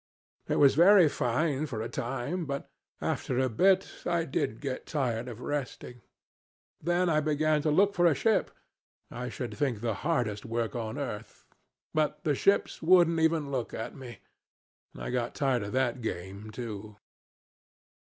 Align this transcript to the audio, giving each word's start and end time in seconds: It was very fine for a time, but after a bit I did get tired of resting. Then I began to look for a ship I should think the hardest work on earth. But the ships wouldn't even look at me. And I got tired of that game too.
It 0.49 0.55
was 0.55 0.73
very 0.73 1.07
fine 1.07 1.67
for 1.67 1.83
a 1.83 1.87
time, 1.87 2.47
but 2.47 2.67
after 3.01 3.37
a 3.37 3.49
bit 3.49 3.87
I 4.03 4.25
did 4.25 4.59
get 4.59 4.87
tired 4.87 5.27
of 5.27 5.41
resting. 5.41 6.01
Then 6.81 7.07
I 7.07 7.19
began 7.19 7.61
to 7.61 7.69
look 7.69 7.93
for 7.93 8.07
a 8.07 8.15
ship 8.15 8.49
I 9.11 9.29
should 9.29 9.55
think 9.55 9.79
the 9.79 9.93
hardest 10.01 10.43
work 10.43 10.75
on 10.75 10.97
earth. 10.97 11.45
But 11.93 12.23
the 12.23 12.33
ships 12.33 12.81
wouldn't 12.81 13.19
even 13.19 13.51
look 13.51 13.75
at 13.75 13.93
me. 13.95 14.17
And 14.95 15.03
I 15.03 15.11
got 15.11 15.35
tired 15.35 15.61
of 15.61 15.71
that 15.73 16.01
game 16.01 16.49
too. 16.49 16.97